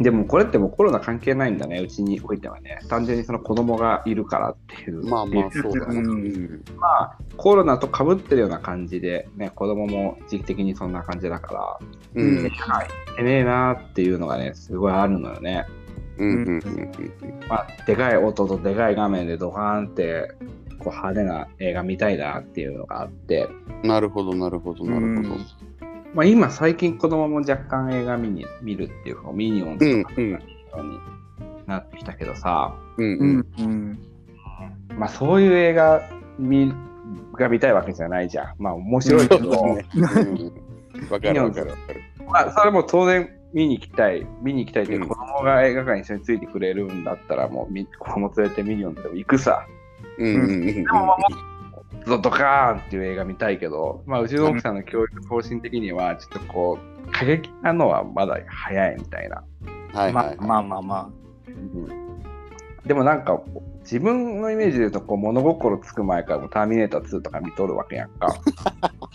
[0.01, 2.79] でもこれってもうコロナ関係ないんだね、うちにおいてはね。
[2.89, 5.05] 単純にその子供がいるからっていう。
[5.05, 6.03] まあまあそうだね。
[6.77, 11.79] まあコロナとかぶってるような感じで、ね、子供も時期的にそんな感じだから、
[12.15, 12.43] うん。
[12.45, 15.67] はい、てねえなーっていうのがね、すごいあるのよね。
[16.19, 16.91] うんうんうん
[17.49, 20.33] まあ、でかい音とでかい画面でドカーンって
[20.79, 23.49] こう派手な映画見たいなっていうのがあって、
[23.83, 23.89] うん。
[23.89, 25.68] なるほどなるほどなるほど。
[26.15, 30.39] まあ、今最近子供も若干映画見に見るっていうか、ミニオンうズとかに
[31.67, 32.75] なってきたけどさ、
[34.97, 36.03] まあそういう映画
[36.39, 36.73] 見
[37.35, 38.55] が見たいわけじゃないじゃん。
[38.59, 39.85] まあ面白いけど、ね。
[41.21, 41.73] かるわかる。
[42.27, 45.09] まあそれも当然見に行きたい、見に行きたいってうん。
[45.09, 49.67] 子供が映画館に一緒についてくれるんだったら、もうみ子供連れてミニオンズでも行くさ。
[50.19, 50.75] うんうんうん。
[50.75, 51.17] でも
[52.09, 59.45] ドドカーンっていう映画見たいけど、まあうちの奥さんの教育方針的には、ちょっとこう、過激なのはまだ早いみたいな。
[59.93, 60.37] はいはいはい。
[60.39, 61.11] まあまあまあま
[62.87, 63.41] でもなんか、
[63.81, 68.35] 自分のイメージで言うとこう物心つく前からもうターミネーター2とか見とるわけやんか。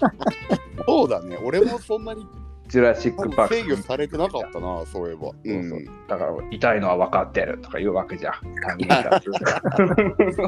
[0.87, 1.37] そうだね。
[1.43, 2.25] 俺もそんなに
[2.73, 3.53] ジュラシック・パーク。
[3.53, 5.21] 制御されてなかったな、そういえば。
[5.21, 8.33] そうそうだから痛いのは分かってるとか言うわけじゃん。
[8.63, 9.21] ターミネーター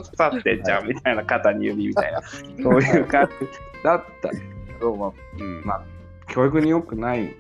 [0.02, 0.16] 2。
[0.18, 2.24] 去ってんじゃんみたいな肩に指みたいな。
[2.24, 3.48] そういう感じ
[3.84, 4.38] だったけ
[4.82, 5.62] ど、まあ、うん。
[5.64, 5.84] ま
[6.28, 7.32] 教育に良くない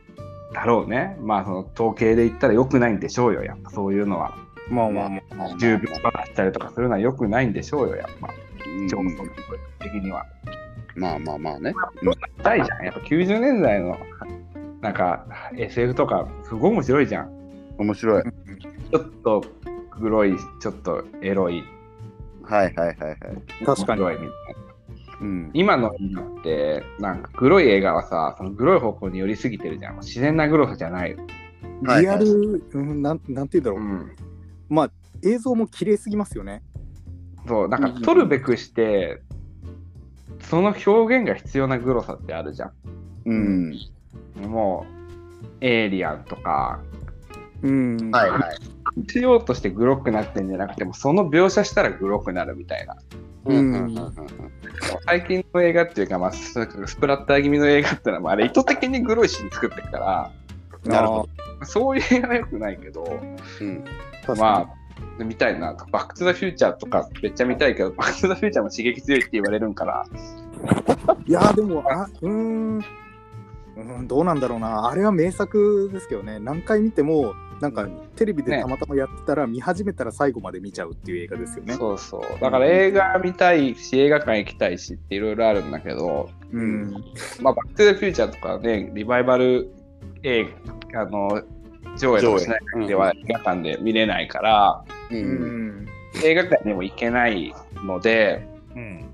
[0.53, 1.17] だろうね。
[1.19, 4.37] まあその統計で言ったら良くないんでしょうよ、やっぱそういうのは。
[4.69, 5.35] まあまあまあ。
[5.35, 8.29] まあ重病化したりとかするのは良くないんでしょうよ、やっぱ。
[8.67, 9.23] うん調査
[9.79, 10.23] 的には。
[10.95, 11.73] まあまあまあね。
[12.37, 12.85] 痛いじゃん。
[12.85, 13.97] やっぱ90年代の
[14.81, 15.25] なんか
[15.57, 17.29] SF とかすごい面白いじゃん。
[17.77, 18.23] 面白い。
[18.23, 19.43] ちょっと
[19.91, 21.63] 黒い、ちょっとエロい。
[22.43, 23.17] はいはいはいはい。
[23.65, 24.65] 確かに面白いみたいな
[25.21, 25.51] うん。
[25.53, 29.97] 今の映画って、なんか黒い映画はさ、その黒い方向に寄りすぎてるじゃん。
[29.97, 31.15] 自然な黒さじゃない。
[31.15, 31.25] はい
[32.01, 33.79] リアル、うん、なんなんて言うんだろう。
[33.81, 34.15] ん。
[34.69, 34.91] まあ、
[35.23, 36.63] 映像も綺麗すぎますよね。
[37.47, 39.21] そう、なんか撮るべくして、
[40.41, 42.71] その表現が必要な黒さってあるじゃ
[43.25, 43.75] うん。
[44.41, 44.43] ん。
[44.45, 44.85] も
[45.61, 46.79] う、エイリアンとか、
[47.61, 48.11] うん。
[48.11, 49.11] はいはい。
[49.11, 52.95] しようとしてグロくなってんじゃなくても、その描写したらグロくなるみたいな。
[53.45, 54.15] うんうんうん
[55.05, 60.31] 最近の映画っていうか、まあ、ススプラッター気味の映画ってのは、まあ、あれ意図的にグロいシーン作ってるから、
[60.83, 61.65] なるほど。
[61.65, 63.03] そういう映画は良くないけど、
[63.61, 63.83] うん。
[64.37, 64.69] ま
[65.19, 65.73] あ、見たいな。
[65.91, 70.05] バック・トゥ・ザ・フューチャーとかめっちゃ見たいけど、バック・トゥ・ザ・フューチャーも刺激強いって言われるんから、
[71.25, 71.29] に。
[71.29, 72.83] いや、でも、あうーん。
[73.77, 74.87] うん、どうなんだろうな。
[74.87, 76.39] あれは名作ですけどね。
[76.39, 81.73] 何回見ても、なんかテレビでねたまたまやってたら、見始めたら最後まで見ちゃうっていう映画ですよね。
[81.73, 82.21] そうそう。
[82.41, 86.91] だから映画見たいし、映画館行きたいしっていろいろあるんだけど、うん。
[87.41, 89.69] まあ、バック・トゥ・ザ・フューチャーとかね、リバイバル
[90.23, 90.47] 映
[90.91, 91.41] 画、あの、
[91.97, 95.15] 上映とかしない限りは映画館で見れないから、う。
[95.15, 95.87] うんん。
[96.23, 99.05] 映画館にも行けないので、うん。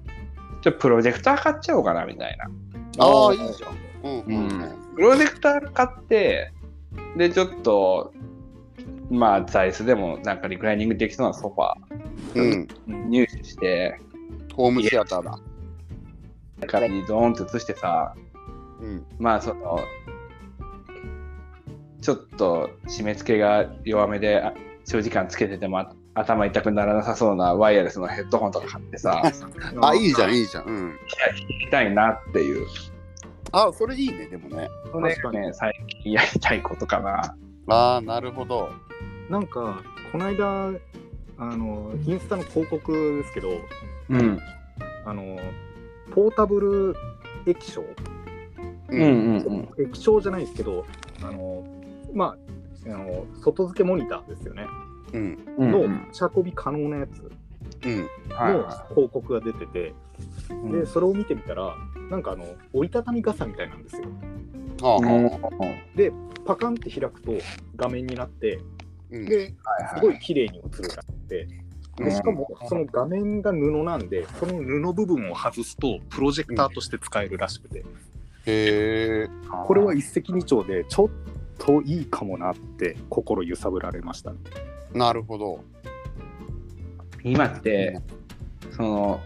[0.62, 2.46] ちょっとプロジェクター買っちゃおうかなみたいな。
[3.04, 3.91] ああ、いいじゃん。
[4.04, 4.50] うん。
[4.96, 6.52] プロジェクター買って、
[7.18, 8.14] で、ちょっと、
[9.10, 11.74] まあ、座椅子でもなんかリクライニングできそうなソファ
[12.36, 12.68] うん。
[12.88, 14.00] うん入手して、
[14.56, 15.40] ホームシアターだ。
[16.62, 18.16] 中にドーンと移してさ、
[18.82, 19.06] うん。
[19.20, 19.80] まあ、その、
[22.02, 24.54] ちょっと締め付けが弱めで、あ
[24.86, 29.22] 長時間つけててもあ頭痛くならなさそうなワイヤレスのヘッドホンとか買ってさ、
[29.82, 30.66] あ、いいじゃん、いいじゃん。
[30.66, 30.90] うん。
[30.90, 30.98] 弾
[31.60, 32.68] きたいなっていう。
[33.52, 34.70] あ、それいいね、でもね。
[34.92, 37.36] それ確かにがね、最近やりたいことかな。
[37.68, 38.70] ああ、なるほど。
[39.30, 40.74] なんか、この間、
[41.38, 43.50] あの、インスタの広告ですけど、
[44.10, 44.40] うん。
[45.06, 45.38] あの、
[46.12, 46.96] ポータブル
[47.46, 47.84] 液晶
[48.90, 49.86] うんうんうん。
[49.86, 50.86] 液晶じゃないですけど、
[51.24, 51.64] あの、
[52.14, 52.36] ま
[52.88, 54.66] あ、あの外付けモニターですよね。
[55.14, 55.40] うん。
[55.58, 57.32] うんの持ち運び可能なやつ
[57.86, 58.02] うん。
[58.02, 58.08] の
[58.90, 59.94] 広告が出てて、い
[60.72, 61.76] で、それを見てみたら、
[62.10, 64.04] なんかあの、折りたたみ傘みたいなんですよ。
[64.82, 66.46] はあうんはあ。
[66.46, 67.34] パカンって開くと
[67.76, 68.60] 画面になって、
[69.12, 69.26] うん。
[69.26, 71.48] で、はいすごい綺麗に映るらしくて、
[71.98, 77.84] でしかもその画面が布なんで、その布部分を外すと、プロジェクターとして使えるらしくて、へ
[78.46, 79.30] え。
[79.66, 81.10] これは一石二鳥で、ちょっ
[81.58, 84.38] といいかもなって心揺さぶられましたね。
[84.94, 85.64] なるほど。
[87.24, 88.00] 今って、
[88.72, 89.22] その、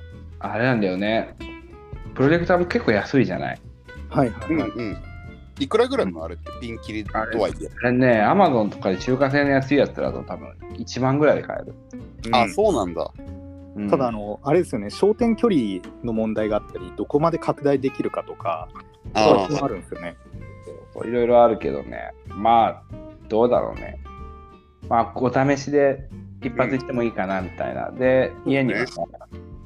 [0.54, 1.36] あれなんだよね。
[2.14, 3.60] プロジェクターも結構安いじゃない？
[4.10, 4.98] はいはうんうん。
[5.60, 7.70] いくらぐらいのあれってピンキリとはいえ？
[7.84, 11.76] あれね、アマゾンとかで中華製の安いやつだと多分1万ぐらいで買える。
[12.34, 13.12] あ、そうなんだ。
[13.20, 18.70] うんただあの、あれですよね、焦点距離の問題があったり、どこまで拡大できるかとか、
[19.14, 20.16] あそういうのあるんですよね。
[21.04, 22.14] いろいろあるけどね。
[22.30, 22.84] まあ、
[23.28, 24.00] どうだろうね。
[24.88, 26.08] まあ、お試しで
[26.42, 27.92] 一発いってもいいかなみたいな。
[27.92, 29.04] で、家にはさ、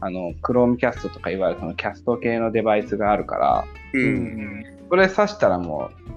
[0.02, 4.00] あの、クロームキャストとかいわゆるそのキャスト系のデバイスがあるから、う。
[4.00, 4.16] うん
[4.62, 4.66] ん。
[4.90, 6.10] これ挿したらもう、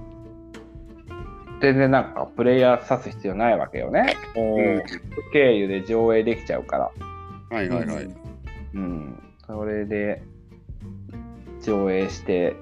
[1.61, 4.16] 全然なんかプレイヤー挿す必要ないわけよね。
[4.35, 4.83] おうんー
[5.33, 6.90] 経由で上映できちゃうから。
[7.57, 8.09] はいはいはい。
[8.75, 9.23] うん。
[9.47, 10.23] それで
[11.62, 12.57] 上映して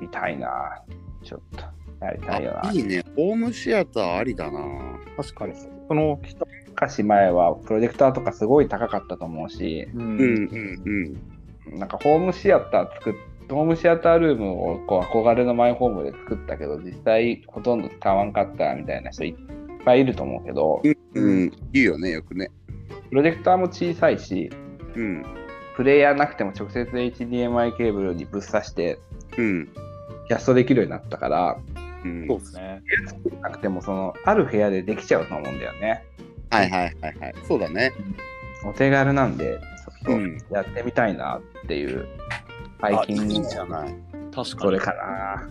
[0.00, 0.82] みたいな。
[1.22, 1.64] ちょっと
[2.04, 2.66] やりたいよな。
[2.68, 3.04] あいいね。
[3.16, 4.60] ホームシアターありだな。
[5.16, 5.52] 確かに。
[5.88, 6.18] その、
[6.80, 11.18] 昔前はプロジェクターとかすごい高かったと思うし、ううんうん
[11.72, 11.78] うん。
[11.78, 13.14] なんかホームシアター作っ
[13.50, 20.82] ホームシアタールームをこう憧れのマイホームで作ったけど、実際ほとんど使わんかったみたいな人いっぱいいると思うけど、
[21.14, 21.52] うん。
[21.72, 22.50] いいよね、よくね。
[23.08, 24.50] プロジェクターも小さいし、
[24.94, 25.24] うん。
[25.76, 28.98] プレイヤーなくても直接 HDMI ケーブルにぶっ刺して
[29.36, 29.68] うん。
[30.28, 31.58] キャストできるようになったから、
[32.04, 32.82] うんそうですね。
[33.40, 36.04] なくてもそのある部屋でできちゃうと思うんだよね。
[36.50, 37.34] はいはいはいはい。
[37.46, 37.92] そうだね。
[38.64, 39.60] お手軽なんで、
[40.04, 42.06] ちょっうんとやってみたいなっていう、
[42.80, 43.94] あ最近いいじゃない。
[44.32, 45.48] 確かにそれかな。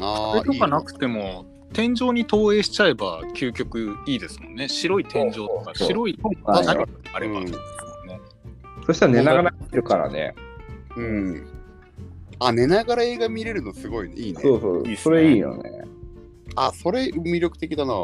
[0.00, 1.00] あこれとかなくて。
[1.00, 7.58] ても天井に投影しちゃえば究極いいですもんね白い天井とかそうそうそう白いそうなんよ何かあればうんいいです
[8.08, 8.20] もんね、
[8.86, 10.34] そしたら寝ながら見てるからね。
[10.96, 11.46] うん。
[12.38, 14.14] あ、寝ながら映画見れるのすごいね。
[14.16, 14.40] いいね。
[14.40, 15.84] そうそう、いいっすねそれいいよね。
[16.54, 17.94] あ、それ魅力的だな。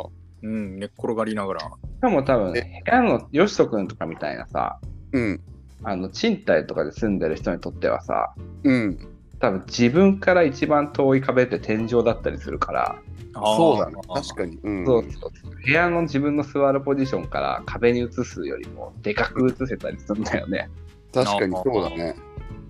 [0.43, 1.67] うん、寝っ転がりながらし
[2.03, 4.79] かも多分、部屋のよしとくんとかみたいなさ、
[5.13, 5.41] うん。
[5.85, 8.35] あの賃貸とかで住んでる人にとってはさ、
[8.65, 9.09] うん。
[9.39, 12.99] 多分自分から一番遠い壁って天井だったりするから、
[13.35, 13.95] そうだね。
[14.13, 14.59] 確かに。
[14.63, 14.87] うん。
[14.87, 15.31] そうそう
[15.65, 20.69] 部屋の自分の座るポジションから壁に映すよりもでかく映せたりするんだよね。
[21.15, 22.17] 確かにそうだね。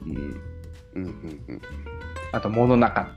[0.04, 0.40] うん、うん
[0.94, 1.62] うんうん。
[2.32, 3.08] あと物の中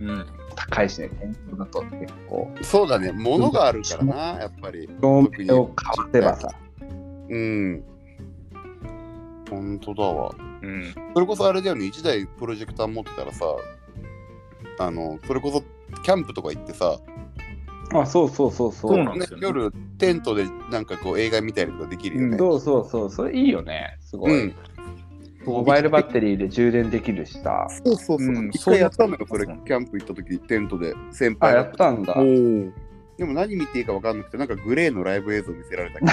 [0.00, 2.50] うん高いしね、天井だと結構。
[2.62, 3.12] そうだね。
[3.12, 4.88] 物があるからな、やっぱり。
[5.00, 6.48] 照明をかわせばさ、
[7.28, 7.84] うん。
[9.48, 10.34] 本当だわ。
[10.62, 13.46] うんそれこそあれだよね、1台プロジェクター持ってたらさ、
[14.78, 15.62] あの、それこそ
[16.02, 16.98] キャンプとか行ってさ、
[17.92, 18.90] あ、そうそうそうそう。
[18.92, 22.38] そうなんですよね夜テントでなんかこう映画見たりとかできるよね。
[22.38, 24.44] そうそうそう、それいいよね、すごい。
[24.44, 24.54] うん
[25.46, 27.66] モバイルバッテリーで充電できるしさ。
[27.84, 28.28] そうそうそう。
[28.28, 32.14] うん一回やったのよ、それ、キャンプ行った時、テントで先あ、輩がやったんだ。
[32.16, 32.72] おお
[33.16, 36.04] でも何見ていいか分かんなくて、なんかグレーのライブ映像見せられたけ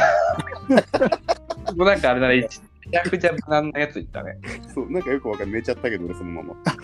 [1.74, 4.38] もうなんかあれだね、めちゃくちゃ無難なやつ言ったね。
[4.68, 5.60] ど、そう、なんかよく分かんない。
[5.60, 6.56] 寝ちゃったけど、俺そのまま。
[6.66, 6.76] そ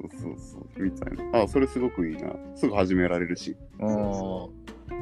[0.00, 1.42] うそうそう、みたいな。
[1.42, 2.30] あ、それすごくいいな。
[2.54, 3.56] すぐ始められるし。
[3.80, 4.48] あー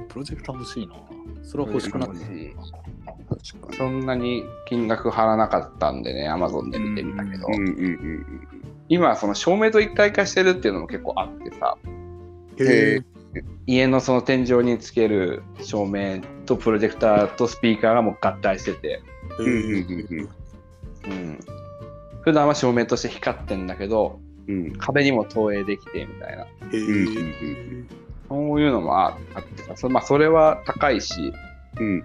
[0.08, 0.94] プロジェクター欲しいな
[1.42, 7.48] それは欲しくなった欲しい確かそんなに金額張らなかったんでね、アマゾンで見てみたけど、
[8.88, 11.76] 今、その照明と一体化してるっていうのも結構あってさ。
[13.66, 19.02] 家のその天井につける照明とプロジェクターとスピーカーがもう合体してて、
[19.38, 21.38] うん
[22.22, 24.66] 普段は照明として光ってんだけど、うん。
[24.66, 26.46] うん壁にも投影できてみたいな、
[28.28, 31.32] そういうのもああってさ、そ,、まあ、それは高いし、
[31.80, 32.04] うん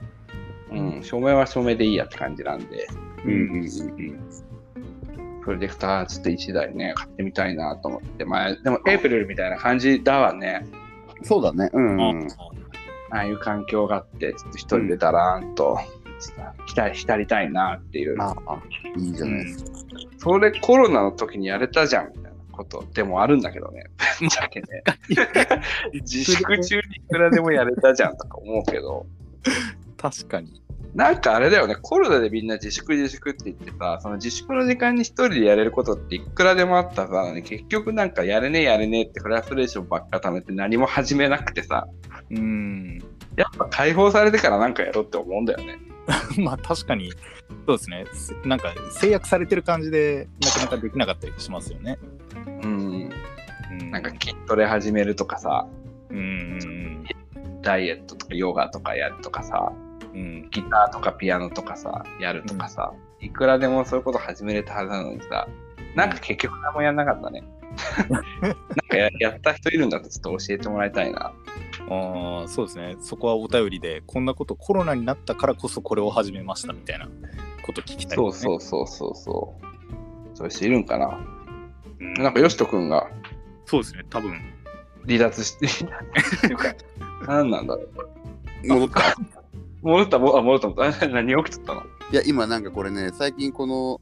[0.72, 2.88] うん、照明は照明でいいやって感じなんで、
[3.26, 4.48] うんうんうん
[5.48, 10.68] プロジェクターちょっと1台ね、買ってみたいなと思って、まあ、でもエイプリルみたいな感じだわね。
[11.24, 11.70] そうだね。
[11.72, 12.28] うんうん。
[13.12, 15.80] ああいう環境があって、ちょっと一人でだらーんと、
[16.66, 18.22] 浸り浸りたいなっていう。
[18.22, 18.62] ああ、
[18.98, 19.72] いいじゃないですか。
[20.18, 23.86] それコロナの時にやれたじゃんみたいなことでもあるんだけどね。
[24.20, 24.84] ぶっちゃけね。
[25.94, 29.06] 自粛中にいくらでもやれたじゃんとか思うけど、
[29.98, 30.62] 確かに。
[30.94, 41.88] なんかあれだよね、コロナでみんな自粛自粛って言ってさ、その自粛の時間に一人でやれることっていくらでもあったさ、結局なんかやれねえやれねえってフラストレーションばっか溜めて何も始めなくてさ、
[42.32, 43.04] うん。
[43.36, 45.78] やっぱ解放されてからなんかやろうって思うんだよね。
[46.40, 47.12] まあ確かに。
[47.68, 48.06] そうですね。
[48.14, 52.00] せなんか制約されてる感じでなかなかできなかったりしますよね。
[52.64, 53.12] うん。
[53.72, 53.92] うん。
[53.92, 55.68] なんか筋トレ始めるとかさ、
[56.10, 56.22] うんう
[56.66, 56.88] ん
[57.62, 59.74] ダイエットとかヨガとかやるとかさ、
[60.18, 65.48] うんうんギターとかピアノとかさ、やるとかさ、いくらでもそういうこと始めれたはずなのにさ、
[65.96, 67.44] なんか結局何もやんなかったね。
[68.10, 68.24] なん
[68.90, 71.32] かややった人いるんだったらちょっと教えてもらいたいな。
[71.90, 77.08] ああそうですねそこはお便りでこんなことコロナになったからこそこれを始めましたみたいな
[77.64, 79.68] こと聞きたいそうそうそうそうそう。
[80.36, 81.20] そういう人いるんかな。
[82.00, 83.08] うんなんかよしとくんが
[83.66, 84.40] そうですね多分
[85.06, 86.76] 離脱して、っていうか、
[87.28, 88.68] 何なんだろう。
[88.68, 89.16] 戻った
[89.88, 91.08] 戻った、もあ戻った、戻った。
[91.08, 91.82] 何起きとったの？
[92.12, 94.00] いや、今なんかこれね、最近この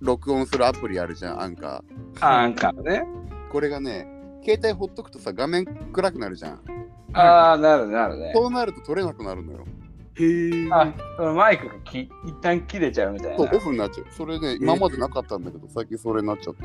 [0.00, 1.82] 録音するアプリあるじゃん、アンカ
[2.20, 3.06] あ、アンカーね。
[3.06, 3.50] ー。
[3.50, 4.06] これがね、
[4.44, 6.60] 携帯ほっとくとさ、画面暗くなるじゃん。
[7.14, 8.32] ああ、なるなるね。
[8.34, 9.64] そうなると撮れなくなるのよ。
[10.16, 12.10] へえあ、そのマイクがき一
[12.40, 13.58] 旦切れちゃうみたいそう、なオ。
[13.58, 14.06] フになっちゃう。
[14.10, 16.64] それね、今までなかったんだけど、最近それになっちゃって。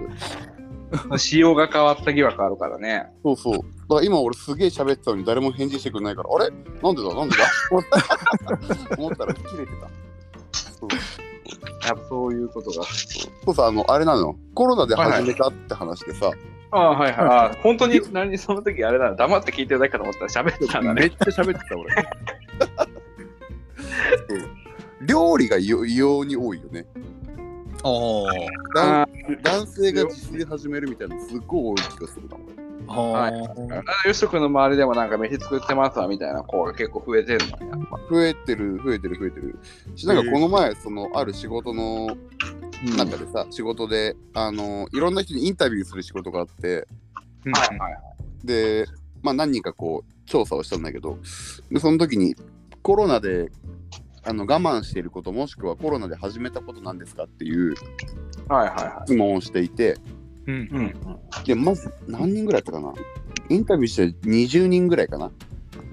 [1.17, 3.08] 仕様が変わった疑惑あるからね。
[3.23, 3.54] そうそう。
[3.54, 6.49] だから今俺すげえ喋ってたのに誰も返事してくれないから、あれ？
[6.82, 7.14] なんでだ？
[7.16, 7.45] なんでだ？
[8.97, 9.89] 思ったら切れてた。
[10.72, 10.89] そう
[11.88, 12.84] やっぱそういうことが。
[13.45, 14.36] そうさ、あの、あれなの？
[14.53, 16.32] コロナで始めたって話でさ、
[16.72, 17.20] ああ、はいはい。
[17.51, 19.16] あ本当に何その時あれだな。
[19.16, 21.01] 黙って聞いてるだけかと思ったら喋ってたんだね。
[21.01, 21.95] めっちゃ喋ってた俺。
[25.07, 26.86] 料理が異様に多いよね。
[27.84, 28.27] あ男
[28.75, 29.07] あ
[29.43, 32.38] 男性が自炊始めるみたいなのすっごい多い気がするな。
[32.88, 37.99] はあよしとくんの周りでもなんか飯作ってますわみたいな子が結構増えてるのやっぱ。
[38.09, 39.59] 増えてる、増えてる、増えてる。
[39.95, 42.17] し、なんかこの前、その、ある仕事の
[42.97, 46.88] 中でさ、仕事で、あの、いろんな人にインタビューする仕事があって、
[47.53, 48.47] はいはい。
[48.47, 48.86] で、
[49.21, 51.19] まあ何人かこう、調査をしたんだけど、
[51.71, 52.36] で、その時に、
[52.82, 53.51] コロナで
[54.30, 57.73] あの我慢していることもしくはコロナで始めたことなんですかっていう
[58.47, 59.97] はいはいは質問をしていて
[60.45, 60.55] うん。
[60.55, 60.67] い。
[60.69, 60.93] うん。
[61.45, 62.93] でまず何人ぐらいやったかな？
[63.49, 65.32] インタビューして20人ぐらいかな？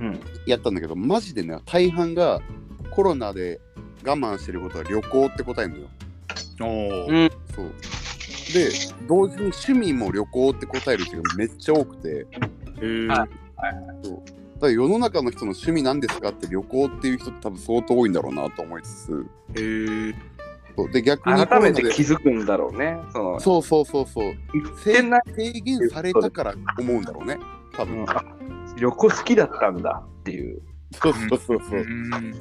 [0.00, 0.20] うん。
[0.46, 2.42] やったんだけどマジでね大半が
[2.90, 3.58] コロナで
[4.04, 5.88] 我慢してることは旅行って答えるのよ。
[6.60, 7.06] おー。
[7.08, 7.30] うん。
[7.54, 7.72] そう。
[8.52, 8.68] で
[9.08, 12.08] 同時に趣味も旅行って答える人がめっちゃ多くて。
[12.08, 13.08] へー。
[13.08, 13.28] はい。
[14.02, 14.22] そう
[14.60, 19.26] だ世の中の人の趣味なんですかって旅行っていう人って多分相当多いんだろうなと思いつつ。
[19.56, 20.14] へー。
[20.76, 20.90] そう。
[20.90, 22.98] で逆にコ改めて気づくんだろうね。
[23.12, 24.34] その、そうそうそうそう。
[24.82, 25.02] 制
[25.60, 27.38] 限されたから思うんだろうね
[27.72, 28.10] 多分、うん。
[28.10, 28.24] あ
[28.76, 30.62] 旅行好きだったんだっていう。
[30.92, 31.80] そうそうそうそう。
[31.80, 32.34] うん。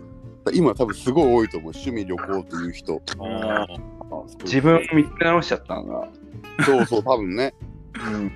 [0.54, 3.02] 今多分すごい多いと思う趣味旅行っていう人。
[3.20, 3.96] あー。
[4.44, 6.08] 自分を見つめ直しちゃったんだ。
[6.66, 7.54] そうそう多分ね。
[8.14, 8.32] うん。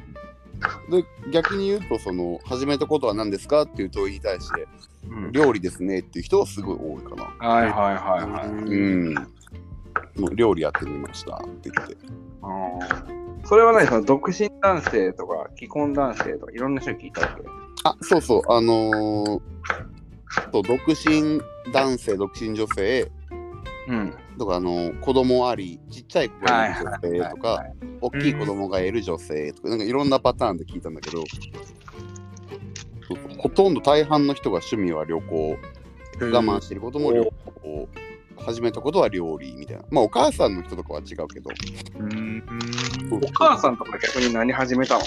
[0.90, 4.68] で逆に言うとその始めたことは何ですかっていう問いに対して
[5.08, 5.32] うん。
[5.32, 7.24] 料理ですねっていう人はすごい多いかな。
[7.48, 7.90] はいはいは
[8.28, 8.48] いはい。
[8.50, 10.36] うん。
[10.36, 11.98] 料理やってみましたって言って。
[12.42, 13.48] あー。
[13.48, 17.44] それは何その独身男性とか既婚男性とかいろんな人に聞いたわけ？
[17.86, 18.42] あそうそう。
[18.52, 19.42] あのー
[20.52, 21.42] そう独身
[21.74, 23.10] 男性独身女性
[23.88, 24.14] うん。
[24.40, 31.22] とかあのー子供ありちっちゃい子がいる女性とか、はい大きい子供がいる女性とか、なんかいろんなパターンで聞いたんだけど、
[33.38, 35.58] ほとんど大半の人が趣味は旅行、
[36.22, 37.26] 我慢してることも旅
[37.62, 37.90] 行、
[38.38, 39.84] 始めたことは料理みたいな。
[39.92, 41.50] まあお母さんの人とかは違うけど、
[43.12, 45.02] お母さんとか逆に何始めたの？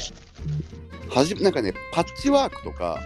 [1.08, 3.00] はじなんかね、パッチワークとか、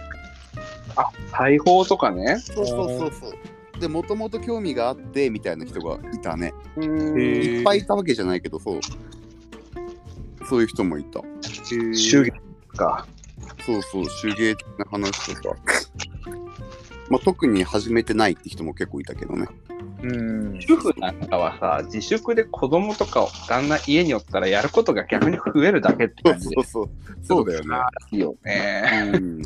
[0.97, 2.39] あ、裁縫とかね。
[2.39, 3.33] そうそうそうそう。
[3.79, 6.53] で、もともと興味があってみたいな人がいたね。
[6.79, 8.79] いっぱいいたわけじゃないけど、そう。
[10.47, 11.21] そういう人もいた。
[11.93, 12.31] 主義
[12.75, 13.07] か。
[13.65, 15.55] そうそう、手芸的な話とか。
[17.09, 19.47] まあ、特に始めてないって人も結構いたけどね。
[20.03, 26.89] うん主婦なんかはさ、自粛で子供とかを旦那家におったらやることが逆に増えるだけってそう感じでそうそう。
[27.23, 27.77] そうだよね。
[28.11, 29.11] いいよね。
[29.13, 29.41] うん。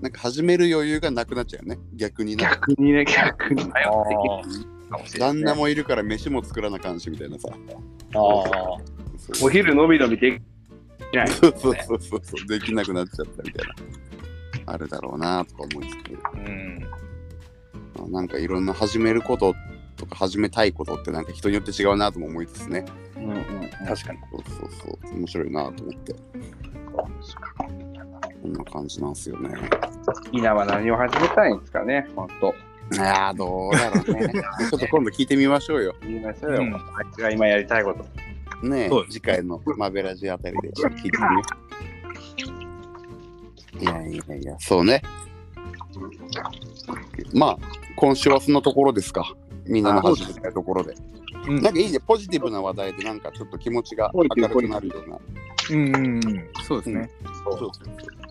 [0.00, 1.80] なんか始める余裕がなくなっちゃうよね。
[1.94, 2.44] 逆にね。
[2.44, 3.64] 逆にね、逆に
[5.18, 7.48] 旦那もいるから飯も作らなあかんしみたいなさ。
[7.50, 7.56] あ
[8.12, 10.40] そうお昼伸び伸びで
[11.10, 11.28] きない。
[11.28, 12.46] そうそうそうそう。
[12.46, 13.74] できなくなっちゃったみたいな。
[14.72, 16.12] あるだろうなとか思いつつ。
[16.34, 16.86] うん
[17.98, 19.54] あなんかいろんな始めること
[19.96, 22.84] とか始めたいことってなんか人によって違うなとも思いつつね。
[23.16, 23.44] うんうんうん
[23.86, 24.70] 確かにそうそう
[25.02, 25.16] そう。
[25.16, 26.14] 面白いなと思って。
[28.46, 29.50] こんな感じなんすよね。
[30.30, 32.54] 稲は何を始めたいんですかね、ほんと。
[32.92, 34.28] いやーどうだろうね。
[34.70, 35.94] ちょっと今度聞いてみましょうよ。
[36.02, 36.82] 言いましょうよ、うんあい
[37.12, 38.04] つが今やりたいこと。
[38.66, 41.42] ねそうえ、次回のマベラジあたりでちょっと聞いてみよ
[43.80, 43.82] う。
[43.82, 45.02] いやいやいや、そうね。
[47.34, 47.58] まあ、
[47.96, 49.34] 今週はそんなところですか。
[49.66, 50.92] みんなの始めたいところで。
[50.92, 55.18] うんなんかいいね、ポジティブな話題で、なんかちょっと気持ちが明るくなるような。
[55.70, 57.10] うんうんうんそうですね
[57.44, 58.25] そうそうそう。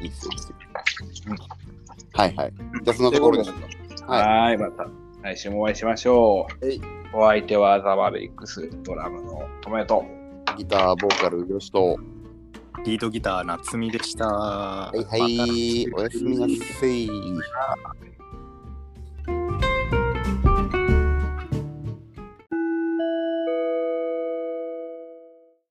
[0.00, 1.36] いいっすよ、いいっすよ。
[2.12, 2.52] はいはい。
[2.84, 4.12] じゃあそんなところでしょうか。
[4.12, 4.22] はい。
[4.22, 4.90] はーい、また
[5.22, 6.66] 来週もお会いしましょう。
[6.66, 6.80] はい
[7.12, 10.04] お相手はザ・マリックスドラムのトメト。
[10.58, 11.98] ギター、ボーカル、よしと。
[12.84, 15.92] リードギター夏美でしたははいはい。
[15.94, 17.08] おやすみなさい。